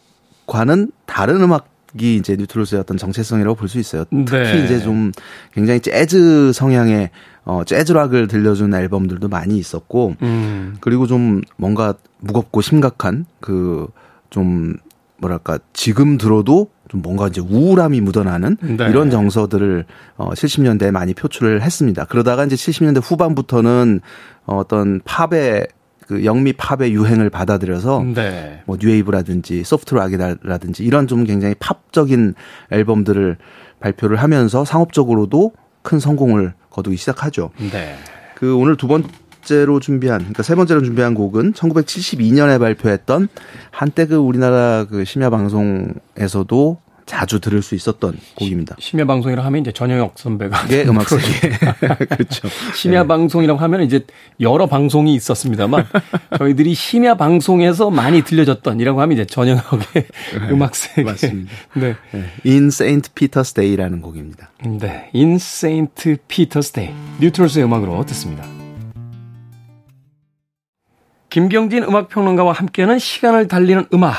과는 0.47 0.91
다른 1.07 1.41
음악 1.43 1.70
이 1.99 2.17
이제 2.17 2.37
뉴트로스의 2.37 2.81
어떤 2.81 2.97
정체성이라고 2.97 3.57
볼 3.57 3.69
수 3.69 3.79
있어요. 3.79 4.05
특히 4.11 4.25
네. 4.31 4.65
이제 4.65 4.79
좀 4.81 5.13
굉장히 5.53 5.81
재즈 5.81 6.53
성향의 6.53 7.11
어 7.45 7.65
재즈 7.65 7.93
락을 7.93 8.29
들려준 8.29 8.75
앨범들도 8.75 9.29
많이 9.29 9.59
있었고 9.59 10.15
음. 10.23 10.77
그리고 10.81 11.07
좀 11.07 11.41
뭔가 11.57 11.95
무겁고 12.21 12.61
심각한 12.61 13.27
그 13.41 13.89
좀 14.31 14.75
뭐랄까 15.19 15.59
지금 15.75 16.17
들어도 16.17 16.71
좀 16.89 17.03
뭔가 17.03 17.29
이제 17.29 17.41
우울함이 17.41 18.01
묻어나는 18.01 18.57
네. 18.63 18.89
이런 18.89 19.11
정서들을 19.11 19.85
어 20.17 20.31
70년대에 20.31 20.91
많이 20.91 21.13
표출을 21.13 21.63
했습니다. 21.63 22.05
그러다가 22.07 22.45
이제 22.45 22.57
70년대 22.57 23.01
후반부터는 23.05 24.01
어떤 24.47 25.01
팝의 25.05 25.67
그 26.11 26.25
영미 26.25 26.55
팝의 26.55 26.93
유행을 26.93 27.31
받아들여서 27.31 28.05
네. 28.17 28.63
뭐 28.67 28.77
뉴웨이브라든지 28.81 29.63
소프트락이라든지 29.63 30.83
이런 30.83 31.07
좀 31.07 31.23
굉장히 31.23 31.55
팝적인 31.61 32.35
앨범들을 32.73 33.37
발표를 33.79 34.17
하면서 34.17 34.65
상업적으로도 34.65 35.53
큰 35.83 36.01
성공을 36.01 36.55
거두기 36.69 36.97
시작하죠. 36.97 37.51
네. 37.71 37.95
그 38.35 38.57
오늘 38.57 38.77
두 38.77 38.89
번째로 38.89 39.79
준비한 39.79 40.19
그러니까 40.19 40.43
세 40.43 40.57
번째로 40.57 40.83
준비한 40.83 41.15
곡은 41.15 41.53
1972년에 41.53 42.59
발표했던 42.59 43.29
한때 43.71 44.07
그 44.07 44.17
우리나라 44.17 44.87
그 44.91 45.05
심야 45.05 45.31
방송에서도 45.31 46.79
자주 47.11 47.41
들을 47.41 47.61
수 47.61 47.75
있었던 47.75 48.17
곡입니다. 48.37 48.77
심야 48.79 49.05
방송이라고 49.05 49.45
하면 49.45 49.63
이제 49.63 49.73
전영혁 49.73 50.17
선배가 50.17 50.67
예, 50.71 50.85
음악 50.85 51.09
세계 51.09 51.49
그렇죠. 52.07 52.49
심야 52.77 53.03
네. 53.03 53.09
방송이라고 53.09 53.59
하면 53.59 53.83
이제 53.83 54.07
여러 54.39 54.67
방송이 54.67 55.13
있었습니다만 55.17 55.87
저희들이 56.39 56.73
심야 56.75 57.17
방송에서 57.17 57.91
많이 57.91 58.23
들려졌던이라고 58.23 59.01
하면 59.01 59.13
이제 59.13 59.25
전영혁의 59.25 59.87
네, 59.93 60.07
음악 60.53 60.77
세계 60.77 61.03
맞습니다. 61.03 61.51
네. 61.75 61.97
네. 62.13 62.25
In 62.47 62.69
Saint 62.69 63.11
Peter's 63.13 63.57
Day라는 63.57 64.03
곡입니다. 64.03 64.53
네. 64.65 65.11
In 65.13 65.35
Saint 65.35 66.17
Peter's 66.29 66.73
Day. 66.73 66.95
뉴트롤스의 67.19 67.65
음악으로 67.65 68.07
듣습니다. 68.07 68.47
김경진 71.29 71.85
음악평론가와 71.85 72.53
함께하는 72.53 72.99
시간을 73.01 73.49
달리는 73.49 73.87
음악 73.95 74.15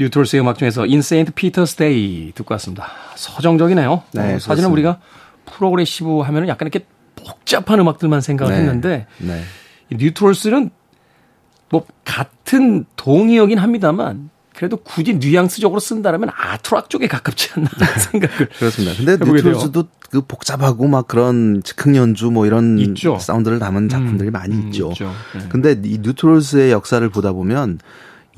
뉴트롤스의 0.00 0.40
음악 0.40 0.56
중에서 0.56 0.86
In 0.86 0.99
Saint 0.99 1.32
Peter's 1.32 1.76
Day 1.76 2.32
듣고 2.34 2.54
왔습니다. 2.54 2.88
서정적이네요. 3.16 4.02
네, 4.12 4.34
어, 4.34 4.38
사실은 4.38 4.70
우리가 4.70 4.98
progressive 5.44 6.20
하면은 6.20 6.48
약간 6.48 6.68
이렇게 6.68 6.86
복잡한 7.16 7.78
음악들만 7.80 8.22
생각을 8.22 8.54
네, 8.54 8.60
했는데 8.60 9.06
네. 9.18 9.42
뉴트롤스는 9.90 10.70
뭐 11.68 11.84
같은 12.04 12.86
동의어긴 12.96 13.58
합니다만 13.58 14.30
그래도 14.54 14.78
굳이 14.78 15.14
뉘앙스적으로 15.14 15.80
쓴다면 15.80 16.30
아트락 16.34 16.90
쪽에 16.90 17.06
가깝지 17.06 17.50
않나 17.54 17.68
생각을 18.10 18.48
그렇습니다. 18.48 18.96
근데 18.96 19.16
뉴트롤스도 19.22 19.84
그 20.10 20.22
복잡하고 20.22 20.88
막 20.88 21.06
그런 21.06 21.62
즉흥 21.62 21.94
연주 21.94 22.30
뭐 22.30 22.46
이런 22.46 22.78
있죠. 22.78 23.18
사운드를 23.18 23.58
담은 23.58 23.88
작품들이 23.88 24.30
음, 24.30 24.32
많이 24.32 24.54
음, 24.54 24.68
있죠. 24.68 24.90
있죠. 24.90 25.12
네. 25.34 25.46
근데 25.48 25.72
이 25.84 25.98
뉴트롤스의 26.02 26.72
역사를 26.72 27.06
보다 27.10 27.32
보면 27.32 27.78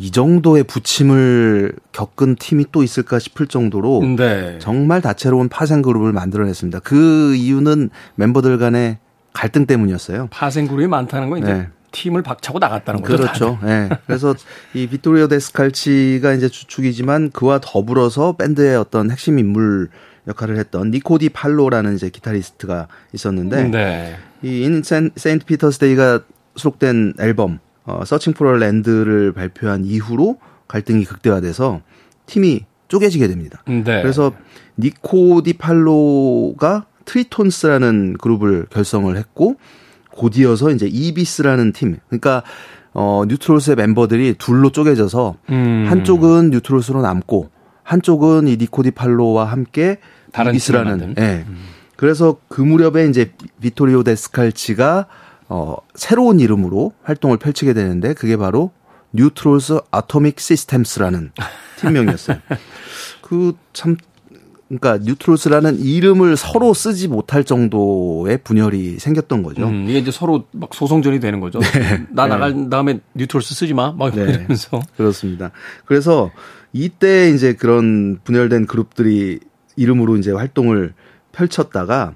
이 0.03 0.11
정도의 0.11 0.65
부침을 0.65 1.75
겪은 1.93 2.35
팀이 2.35 2.67
또 2.73 2.83
있을까 2.83 3.21
싶을 3.21 3.47
정도로 3.47 4.03
네. 4.17 4.59
정말 4.59 5.01
다채로운 5.01 5.49
파생 5.49 5.81
그룹을 5.81 6.13
만들어냈습니다. 6.13 6.81
그 6.81 7.37
이유는 7.37 7.91
멤버들 8.17 8.59
간의 8.59 8.99
갈등 9.33 9.65
때문이었어요. 9.65 10.27
파생 10.33 10.67
그룹이 10.67 10.89
많다는 10.89 11.31
건 11.31 11.39
이제 11.39 11.53
네. 11.53 11.69
팀을 11.93 12.23
박차고 12.23 12.59
나갔다는 12.59 13.01
거죠. 13.03 13.17
그렇죠. 13.17 13.59
예. 13.63 13.67
네. 13.67 13.89
그래서 14.07 14.35
이 14.75 14.89
비토리오 14.89 15.29
데스칼치가 15.29 16.33
이제 16.33 16.49
주축이지만 16.49 17.31
그와 17.31 17.61
더불어서 17.63 18.33
밴드의 18.33 18.77
어떤 18.77 19.09
핵심 19.09 19.39
인물 19.39 19.89
역할을 20.27 20.59
했던 20.59 20.91
니코 20.91 21.16
디 21.16 21.29
팔로라는 21.29 21.95
이제 21.95 22.09
기타리스트가 22.09 22.89
있었는데 23.13 23.69
네. 23.69 24.17
이 24.43 24.56
In 24.56 24.83
Saint 24.83 25.47
Peter's 25.47 25.79
Day가 25.79 26.23
수록된 26.57 27.15
앨범 27.21 27.61
어 27.85 28.05
Searching 28.05 28.33
for 28.33 28.57
a 28.57 28.65
Land를 28.65 29.33
발표한 29.33 29.85
이후로 29.85 30.39
갈등이 30.69 31.05
극대화돼서 31.05 31.81
팀이 32.27 32.65
쪼개지게 32.89 33.27
됩니다. 33.29 33.63
네. 33.67 33.83
그래서 33.83 34.33
니코 34.79 35.30
디 35.30 35.55
팔로가 35.55 36.87
트리톤스라는 37.05 38.17
그룹을 38.19 38.67
결성을 38.71 39.15
했고 39.17 39.57
곧이어서 40.13 40.71
이제 40.71 40.87
이비스라는 40.87 41.73
팀. 41.73 41.97
그러니까 42.09 42.43
어 42.93 43.25
뉴트롤스의 43.27 43.77
멤버들이 43.77 44.35
둘로 44.35 44.71
쪼개져서 44.71 45.37
음. 45.51 45.87
한쪽은 45.89 46.51
뉴트롤스로 46.51 47.01
남고 47.01 47.51
한쪽은 47.83 48.49
이 48.49 48.57
니코 48.59 48.82
디 48.82 48.93
팔로와 48.93 49.47
함께 49.47 49.99
다른 50.33 50.53
이비스라는 50.53 51.15
예. 51.19 51.21
네. 51.21 51.45
음. 51.49 51.57
그래서 51.97 52.37
그 52.49 52.61
무렵에 52.61 53.07
이제 53.09 53.33
비토리오 53.61 54.03
데스칼치가 54.03 55.07
어 55.49 55.77
새로운 55.95 56.41
이름으로 56.41 56.93
활동을 57.03 57.37
펼치게 57.37 57.75
되는데 57.75 58.15
그게 58.15 58.37
바로 58.37 58.71
뉴트롤스 59.13 59.81
아토믹 59.91 60.41
시스템스라는 60.41 61.33
팀명이었어요. 61.81 62.39
그 63.23 63.53
참 63.73 63.97
그러니까 64.69 65.05
뉴트로스라는 65.05 65.81
이름을 65.81 66.39
서로 66.39 66.73
쓰지 66.73 67.09
못할 67.09 67.45
정도의 67.45 68.39
분열이 68.43 68.99
생겼던 68.99 69.43
거죠. 69.43 69.67
음, 69.69 69.87
이게 69.87 69.99
이제 69.99 70.11
서로 70.11 70.45
막 70.53 70.73
소송전이 70.73 71.21
되는 71.21 71.41
거죠. 71.41 71.59
네. 71.61 72.07
나 72.11 72.27
나갈 72.27 72.55
네. 72.55 72.69
다음에 72.71 73.01
뉴트로스 73.15 73.55
쓰지 73.55 73.75
마. 73.75 73.93
막 73.93 74.15
네. 74.15 74.23
이러면서. 74.23 74.81
그렇습니다. 74.97 75.51
그래서 75.85 76.31
이때 76.73 77.29
이제 77.31 77.53
그런 77.53 78.19
분열된 78.25 78.67
그룹들이 78.67 79.41
이름으로 79.77 80.17
이제 80.17 80.33
활동을 80.33 80.95
펼쳤다가 81.33 82.15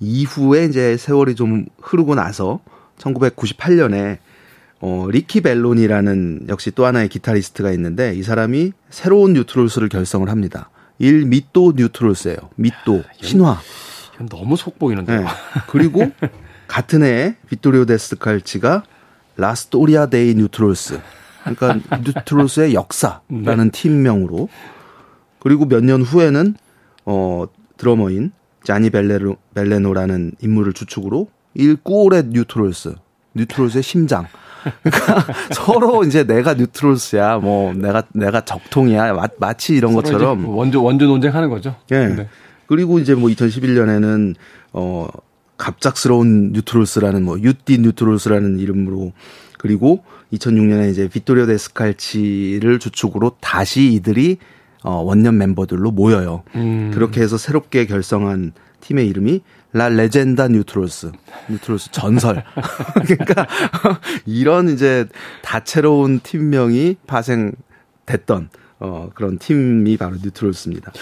이후에 0.00 0.64
이제 0.64 0.96
세월이 0.96 1.34
좀 1.34 1.66
흐르고 1.80 2.14
나서 2.14 2.60
1998년에 2.98 4.18
어, 4.80 5.06
리키 5.10 5.42
벨론이라는 5.42 6.46
역시 6.48 6.70
또 6.70 6.86
하나의 6.86 7.08
기타리스트가 7.08 7.70
있는데 7.72 8.14
이 8.14 8.22
사람이 8.22 8.72
새로운 8.88 9.34
뉴트로스를 9.34 9.88
결성을 9.90 10.28
합니다. 10.28 10.70
Il 10.98 11.26
Mito 11.26 11.74
뉴트로스예요. 11.76 12.36
Mito 12.56 13.02
아, 13.06 13.12
신화. 13.20 13.58
이건 14.14 14.28
너무 14.28 14.56
속 14.56 14.78
보이는데요. 14.78 15.20
네. 15.20 15.26
그리고 15.68 16.10
같은 16.66 17.02
해에 17.02 17.36
비토리오 17.48 17.84
데스칼치가 17.86 18.84
La 19.36 19.53
Storia 19.53 20.06
dei 20.06 20.34
뉴트로스. 20.34 21.00
그러니까 21.44 21.98
뉴트로스의 22.04 22.74
역사라는 22.74 23.64
네. 23.64 23.70
팀명으로 23.70 24.48
그리고 25.40 25.64
몇 25.66 25.82
년 25.82 26.02
후에는 26.02 26.54
어 27.06 27.46
드러머인 27.78 28.32
자니 28.62 28.90
벨레로, 28.90 29.36
벨레노라는 29.54 30.32
인물을 30.40 30.72
주축으로 30.72 31.28
Il 31.54 31.74
Cuore 31.74 32.24
뉴트로스, 32.28 32.94
뉴트로스의 33.34 33.82
심장 33.82 34.26
그러니까 34.82 35.26
서로 35.54 36.04
이제 36.04 36.24
내가 36.24 36.54
뉴트로스야, 36.54 37.38
뭐 37.38 37.72
내가 37.72 38.02
내가 38.12 38.42
적통이야, 38.42 39.12
마, 39.14 39.26
마치 39.38 39.74
이런 39.74 39.94
것처럼 39.94 40.46
원조 40.48 40.82
원조 40.82 41.06
논쟁하는 41.06 41.48
거죠. 41.48 41.76
예. 41.90 42.06
네. 42.06 42.28
그리고 42.66 42.98
이제 42.98 43.14
뭐 43.14 43.28
2011년에는 43.30 44.34
어 44.72 45.08
갑작스러운 45.56 46.52
뉴트로스라는 46.52 47.24
뭐 47.24 47.38
UT 47.40 47.78
뉴트로스라는 47.78 48.58
이름으로 48.58 49.12
그리고 49.58 50.04
2006년에 50.32 50.90
이제 50.90 51.08
비토리오 51.08 51.46
데스칼치를 51.46 52.78
주축으로 52.78 53.36
다시 53.40 53.92
이들이 53.92 54.38
어 54.82 55.02
원년 55.02 55.38
멤버들로 55.38 55.90
모여요. 55.90 56.42
음. 56.54 56.90
그렇게 56.94 57.20
해서 57.20 57.36
새롭게 57.36 57.86
결성한 57.86 58.52
팀의 58.80 59.06
이름이 59.08 59.42
La 59.72 59.88
Leggenda 59.88 60.48
뉴트로스. 60.48 61.12
뉴트로스 61.48 61.90
전설. 61.92 62.42
그러니까 63.06 63.46
이런 64.26 64.68
이제 64.68 65.06
다채로운 65.42 66.20
팀명이 66.20 66.96
파생됐던 67.06 68.50
어, 68.80 69.10
그런 69.14 69.38
팀이 69.38 69.96
바로 69.96 70.16
뉴트로스입니다. 70.22 70.92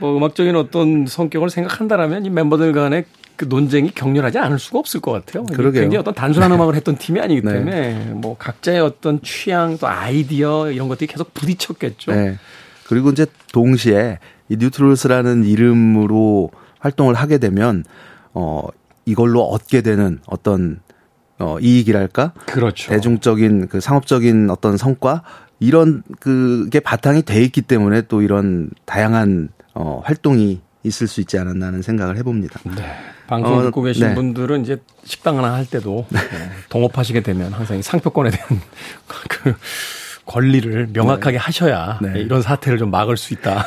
뭐 0.00 0.16
음악적인 0.16 0.56
어떤 0.56 1.06
성격을 1.06 1.50
생각한다라면 1.50 2.26
이 2.26 2.30
멤버들 2.30 2.72
간의 2.72 3.04
그 3.36 3.44
논쟁이 3.44 3.92
격렬하지 3.92 4.38
않을 4.38 4.58
수가 4.58 4.80
없을 4.80 5.00
것 5.00 5.12
같아요. 5.12 5.44
그러게요. 5.44 5.82
굉장히 5.82 5.98
어떤 5.98 6.12
단순한 6.12 6.50
음악을 6.50 6.74
했던 6.74 6.96
팀이 6.96 7.20
아니기 7.20 7.42
네. 7.42 7.52
때문에 7.52 7.80
네. 7.80 8.04
뭐 8.12 8.36
각자의 8.36 8.80
어떤 8.80 9.22
취향 9.22 9.78
또 9.78 9.86
아이디어 9.86 10.70
이런 10.72 10.88
것들이 10.88 11.06
계속 11.06 11.32
부딪혔겠죠. 11.32 12.12
네. 12.12 12.38
그리고 12.88 13.10
이제 13.10 13.26
동시에 13.52 14.18
이 14.48 14.56
뉴트로스라는 14.56 15.44
이름으로 15.44 16.50
활동을 16.80 17.14
하게 17.14 17.38
되면 17.38 17.84
어 18.32 18.66
이걸로 19.04 19.42
얻게 19.42 19.82
되는 19.82 20.18
어떤 20.26 20.80
어 21.38 21.58
이익이랄까? 21.60 22.32
그렇죠. 22.46 22.90
대중적인 22.90 23.68
그 23.68 23.80
상업적인 23.80 24.48
어떤 24.50 24.76
성과 24.76 25.22
이런 25.60 26.02
그게 26.18 26.80
바탕이 26.80 27.22
돼 27.22 27.42
있기 27.42 27.62
때문에 27.62 28.02
또 28.02 28.22
이런 28.22 28.70
다양한 28.86 29.50
어 29.74 30.00
활동이 30.04 30.60
있을 30.82 31.06
수 31.08 31.20
있지 31.20 31.38
않았나 31.38 31.66
하는 31.66 31.82
생각을 31.82 32.16
해봅니다. 32.16 32.60
네. 32.64 32.82
방송 33.26 33.58
어, 33.58 33.62
듣고 33.62 33.82
계신 33.82 34.08
네. 34.08 34.14
분들은 34.14 34.62
이제 34.62 34.80
식당 35.04 35.36
하나 35.36 35.52
할 35.52 35.66
때도 35.66 36.06
네. 36.08 36.18
어, 36.18 36.50
동업하시게 36.70 37.20
되면 37.20 37.52
항상 37.52 37.82
상표권에 37.82 38.30
대한 38.30 38.48
그 39.28 39.54
권리를 40.28 40.90
명확하게 40.92 41.32
네. 41.32 41.38
하셔야 41.38 41.98
네. 42.02 42.20
이런 42.20 42.42
사태를 42.42 42.78
좀 42.78 42.90
막을 42.90 43.16
수 43.16 43.32
있다. 43.32 43.64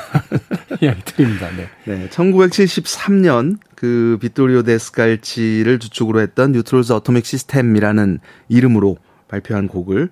이야기 0.80 1.02
드립니다. 1.04 1.48
네. 1.58 1.68
네. 1.86 2.08
1973년 2.10 3.58
그 3.76 4.18
비토리오 4.22 4.62
데스칼치를 4.62 5.80
주축으로 5.80 6.22
했던 6.22 6.52
뉴트롤스 6.52 6.94
Atomic 6.94 7.26
System이라는 7.26 8.20
이름으로 8.48 8.98
발표한 9.28 9.68
곡을 9.68 10.10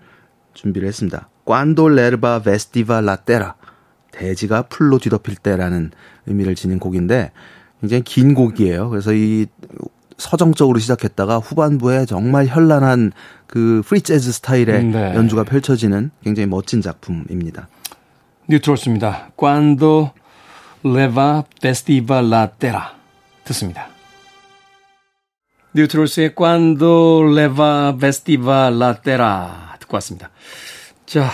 준비를 0.56 0.88
했습니다. 0.88 1.30
Quando 1.46 1.88
l'erba 1.88 2.42
vestiva 2.42 3.02
la 3.02 3.17
terra 3.17 3.56
대지가 4.12 4.64
풀로 4.64 4.98
뒤덮일 4.98 5.36
때라는 5.36 5.92
의미를 6.26 6.56
지닌 6.56 6.80
곡인데 6.80 7.32
굉장히 7.80 8.02
긴 8.04 8.34
곡이에요. 8.34 8.90
그래서 8.90 9.14
이 9.14 9.46
서정적으로 10.20 10.78
시작했다가 10.80 11.38
후반부에 11.38 12.06
정말 12.06 12.46
현란한 12.46 13.12
그 13.48 13.82
프리 13.86 14.02
재즈 14.02 14.32
스타일의 14.32 14.84
네. 14.84 15.16
연주가 15.16 15.44
펼쳐지는 15.44 16.12
굉장히 16.24 16.48
멋진 16.48 16.82
작품입니다. 16.82 17.68
뉴트로스입니다. 18.48 19.32
Quando 19.36 20.12
l'erba 20.84 21.44
vestiva 21.62 22.20
la 22.20 22.48
terra 22.60 22.96
듣습니다. 23.46 23.88
뉴트로스의 25.74 26.36
Quando 26.36 27.24
l'erba 27.24 27.96
vestiva 27.98 28.68
la 28.68 29.02
terra 29.02 29.76
듣고 29.80 29.96
왔습니다. 29.96 30.30
자, 31.06 31.30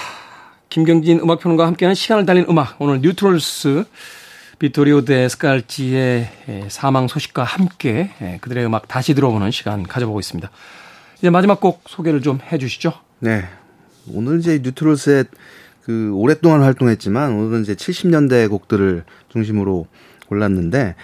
김경진 0.70 1.20
음악평론가와 1.20 1.68
함께하는 1.68 1.96
시간을 1.96 2.26
달린 2.26 2.46
음악 2.50 2.76
오늘 2.80 3.02
뉴트로스 3.02 3.86
비토리오 4.60 5.06
데 5.06 5.28
스칼지의 5.28 6.30
사망 6.70 7.08
소식과 7.08 7.44
함께 7.44 8.12
그들의 8.42 8.66
음악 8.66 8.88
다시 8.88 9.14
들어보는 9.14 9.52
시간 9.52 9.84
가져보고 9.84 10.20
있습니다. 10.20 10.50
이제 11.18 11.30
마지막 11.30 11.60
곡 11.60 11.84
소개를 11.88 12.22
좀 12.22 12.40
해주시죠. 12.52 12.94
네. 13.20 13.46
오늘 14.12 14.40
이제 14.40 14.60
뉴트로스의 14.64 15.26
그 15.84 16.12
오랫동안 16.14 16.62
활동했지만 16.64 17.34
오늘은 17.34 17.62
이제 17.64 17.76
70년대 17.76 18.50
곡들을 18.50 19.04
중심으로 19.30 19.88
골랐는데 20.28 20.96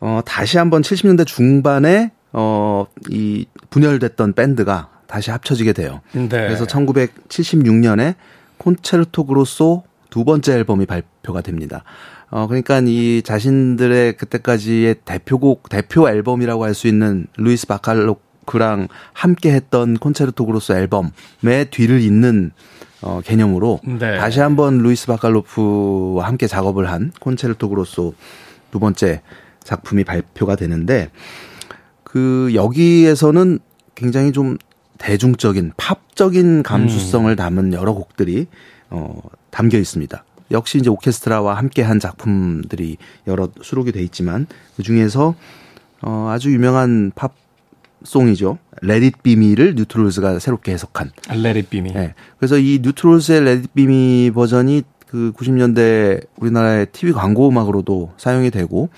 어 0.00 0.20
다시 0.24 0.58
한번 0.58 0.82
70년대 0.82 1.26
중반에 1.26 2.12
어이 2.32 3.46
분열됐던 3.70 4.32
밴드가 4.32 4.90
다시 5.06 5.30
합쳐지게 5.30 5.72
돼요. 5.72 6.00
네. 6.12 6.28
그래서 6.28 6.64
1976년에 6.66 8.14
콘체르토 8.58 9.26
그로소 9.26 9.84
두 10.08 10.24
번째 10.24 10.54
앨범이 10.54 10.86
발표가 10.86 11.40
됩니다. 11.40 11.84
어, 12.30 12.46
그러니까 12.46 12.80
이 12.84 13.22
자신들의 13.22 14.16
그때까지의 14.16 14.96
대표곡, 15.04 15.68
대표 15.68 16.08
앨범이라고 16.08 16.64
할 16.64 16.74
수 16.74 16.86
있는 16.86 17.26
루이스 17.36 17.66
바칼로프랑 17.66 18.88
함께 19.12 19.52
했던 19.52 19.96
콘체르토 19.98 20.46
그로소 20.46 20.72
앨범의 20.72 21.70
뒤를 21.70 22.00
잇는 22.00 22.52
어, 23.02 23.20
개념으로 23.24 23.80
네. 23.84 24.18
다시 24.18 24.40
한번 24.40 24.78
루이스 24.78 25.06
바칼로프와 25.06 26.26
함께 26.26 26.46
작업을 26.46 26.90
한 26.90 27.12
콘체르토 27.18 27.68
그로소 27.68 28.14
두 28.70 28.78
번째 28.78 29.22
작품이 29.64 30.04
발표가 30.04 30.54
되는데 30.54 31.10
그 32.04 32.50
여기에서는 32.54 33.58
굉장히 33.94 34.32
좀 34.32 34.56
대중적인 34.98 35.72
팝적인 35.76 36.62
감수성을 36.62 37.30
음. 37.30 37.36
담은 37.36 37.72
여러 37.72 37.92
곡들이 37.94 38.46
어 38.90 39.20
담겨 39.50 39.78
있습니다. 39.78 40.24
역시 40.50 40.78
이제 40.78 40.90
오케스트라와 40.90 41.54
함께 41.54 41.82
한 41.82 42.00
작품들이 42.00 42.96
여러 43.26 43.48
수록이 43.62 43.92
돼 43.92 44.02
있지만 44.02 44.46
그 44.76 44.82
중에서 44.82 45.34
어 46.02 46.28
아주 46.30 46.52
유명한 46.52 47.12
팝 47.14 47.34
송이죠. 48.02 48.58
레딧 48.82 49.22
비미를 49.22 49.74
뉴트롤즈가 49.74 50.38
새롭게 50.38 50.72
해석한. 50.72 51.10
레딧 51.42 51.68
비미. 51.68 51.92
네. 51.92 52.14
그래서 52.38 52.58
이 52.58 52.80
뉴트롤즈의 52.82 53.44
레딧 53.44 53.74
비미 53.74 54.30
버전이 54.34 54.82
그 55.06 55.32
90년대 55.36 56.26
우리나라의 56.36 56.86
TV 56.92 57.12
광고 57.12 57.48
음악으로도 57.48 58.12
사용이 58.16 58.50
되고 58.50 58.88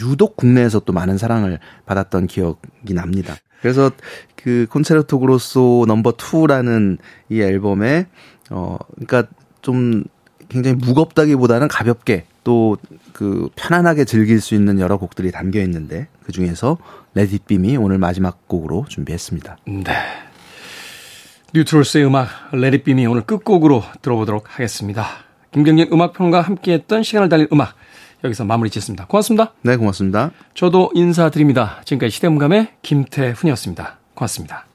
유독 0.00 0.36
국내에서 0.36 0.80
또 0.80 0.92
많은 0.92 1.18
사랑을 1.18 1.58
받았던 1.86 2.26
기억이 2.26 2.94
납니다. 2.94 3.36
그래서 3.60 3.90
그 4.36 4.66
콘체르토 4.70 5.20
그로소 5.20 5.84
넘버 5.86 6.12
2라는 6.12 6.98
이 7.28 7.40
앨범에 7.40 8.06
어 8.50 8.78
그러니까 8.94 9.24
좀 9.62 10.04
굉장히 10.54 10.76
무겁다기보다는 10.76 11.68
가볍게 11.68 12.24
또 12.44 12.76
그 13.14 13.48
편안하게 13.54 14.04
즐길 14.04 14.40
수 14.40 14.54
있는 14.54 14.80
여러 14.80 14.98
곡들이 14.98 15.30
담겨 15.30 15.60
있는데 15.60 16.08
그 16.24 16.32
중에서 16.32 16.76
Let 17.14 17.35
It 17.35 17.48
Be 17.48 17.62
Me 17.62 17.76
오늘 17.78 17.96
마지막 17.96 18.46
곡으로 18.48 18.84
준비했습니다. 18.88 19.56
네. 19.66 19.94
뉴트롤스의 21.54 22.04
음악 22.04 22.28
Let 22.52 22.70
It 22.70 22.82
Be 22.82 22.94
Me 22.94 23.06
오늘 23.06 23.22
끝곡으로 23.22 23.84
들어보도록 24.02 24.46
하겠습니다. 24.52 25.06
김경진 25.52 25.90
음악평론가 25.92 26.40
함께했던 26.40 27.04
시간을 27.04 27.28
달린 27.28 27.46
음악 27.52 27.76
여기서 28.24 28.44
마무리 28.44 28.68
짓습니다. 28.68 29.06
고맙습니다. 29.06 29.52
네, 29.62 29.76
고맙습니다. 29.76 30.32
저도 30.54 30.90
인사드립니다. 30.94 31.80
지금까지 31.84 32.10
시대음감의 32.10 32.70
김태훈이었습니다. 32.82 33.98
고맙습니다. 34.14 34.73